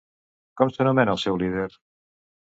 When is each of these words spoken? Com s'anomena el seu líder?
Com 0.61 0.71
s'anomena 0.77 1.13
el 1.17 1.21
seu 1.25 1.39
líder? 1.45 1.69